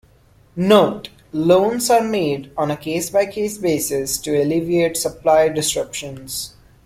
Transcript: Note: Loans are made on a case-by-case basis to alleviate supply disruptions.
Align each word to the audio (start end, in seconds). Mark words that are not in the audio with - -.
Note: 0.55 1.09
Loans 1.31 1.91
are 1.91 2.01
made 2.01 2.51
on 2.57 2.71
a 2.71 2.75
case-by-case 2.75 3.59
basis 3.59 4.17
to 4.17 4.35
alleviate 4.35 4.97
supply 4.97 5.47
disruptions. 5.47 6.55